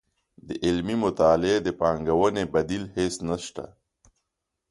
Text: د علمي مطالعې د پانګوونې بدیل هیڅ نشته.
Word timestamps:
د 0.47 0.49
علمي 0.65 0.95
مطالعې 1.05 1.57
د 1.63 1.67
پانګوونې 1.79 2.43
بدیل 2.53 2.83
هیڅ 2.97 3.13
نشته. 3.29 3.63